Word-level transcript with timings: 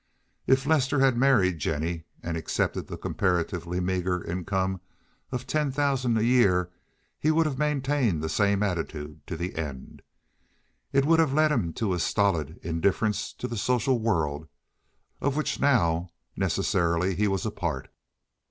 If 0.47 0.65
Lester 0.65 0.99
had 1.01 1.15
married 1.15 1.59
Jennie 1.59 2.05
and 2.23 2.35
accepted 2.35 2.87
the 2.87 2.97
comparatively 2.97 3.79
meager 3.79 4.23
income 4.23 4.81
of 5.31 5.45
ten 5.45 5.71
thousand 5.71 6.17
a 6.17 6.23
year 6.23 6.71
he 7.19 7.29
would 7.29 7.45
have 7.45 7.59
maintained 7.59 8.23
the 8.23 8.27
same 8.27 8.63
attitude 8.63 9.21
to 9.27 9.37
the 9.37 9.53
end. 9.55 10.01
It 10.91 11.05
would 11.05 11.19
have 11.19 11.33
led 11.33 11.51
him 11.51 11.71
to 11.73 11.93
a 11.93 11.99
stolid 11.99 12.59
indifference 12.63 13.31
to 13.33 13.47
the 13.47 13.57
social 13.57 13.99
world 13.99 14.47
of 15.21 15.35
which 15.35 15.59
now 15.59 16.09
necessarily 16.35 17.13
he 17.13 17.27
was 17.27 17.45
a 17.45 17.51
part. 17.51 17.87